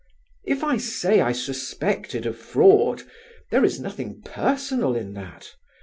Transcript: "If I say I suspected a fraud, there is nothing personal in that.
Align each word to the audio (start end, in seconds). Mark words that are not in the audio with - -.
"If 0.45 0.63
I 0.63 0.77
say 0.77 1.21
I 1.21 1.31
suspected 1.31 2.25
a 2.25 2.33
fraud, 2.33 3.03
there 3.51 3.63
is 3.63 3.79
nothing 3.79 4.23
personal 4.25 4.95
in 4.95 5.13
that. 5.13 5.53